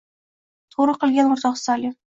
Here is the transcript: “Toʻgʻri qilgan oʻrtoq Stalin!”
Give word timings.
“Toʻgʻri 0.77 0.97
qilgan 1.03 1.31
oʻrtoq 1.37 1.63
Stalin!” 1.65 1.97